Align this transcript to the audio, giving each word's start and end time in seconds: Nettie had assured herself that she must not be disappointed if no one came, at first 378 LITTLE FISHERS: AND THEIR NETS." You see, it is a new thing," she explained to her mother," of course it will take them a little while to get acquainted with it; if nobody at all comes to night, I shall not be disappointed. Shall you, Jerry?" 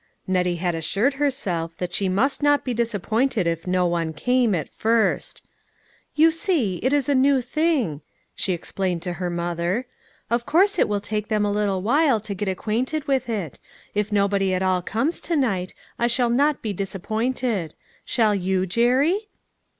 Nettie 0.25 0.55
had 0.55 0.73
assured 0.73 1.13
herself 1.21 1.77
that 1.77 1.93
she 1.93 2.09
must 2.09 2.41
not 2.41 2.65
be 2.65 2.73
disappointed 2.73 3.45
if 3.45 3.67
no 3.67 3.85
one 3.85 4.13
came, 4.13 4.55
at 4.55 4.67
first 4.73 5.45
378 6.15 6.81
LITTLE 6.81 6.89
FISHERS: 7.03 7.09
AND 7.09 7.23
THEIR 7.25 7.31
NETS." 7.35 7.45
You 7.51 7.51
see, 7.51 7.53
it 7.53 7.53
is 7.53 7.53
a 7.53 7.53
new 7.53 7.53
thing," 7.79 8.01
she 8.33 8.53
explained 8.53 9.01
to 9.03 9.13
her 9.13 9.29
mother," 9.29 9.85
of 10.31 10.47
course 10.47 10.79
it 10.79 10.89
will 10.89 11.01
take 11.01 11.27
them 11.27 11.45
a 11.45 11.51
little 11.51 11.83
while 11.83 12.19
to 12.19 12.33
get 12.33 12.49
acquainted 12.49 13.07
with 13.07 13.29
it; 13.29 13.59
if 13.93 14.11
nobody 14.11 14.55
at 14.55 14.63
all 14.63 14.81
comes 14.81 15.19
to 15.19 15.35
night, 15.35 15.75
I 15.99 16.07
shall 16.07 16.31
not 16.31 16.63
be 16.63 16.73
disappointed. 16.73 17.75
Shall 18.03 18.33
you, 18.33 18.65
Jerry?" 18.65 19.29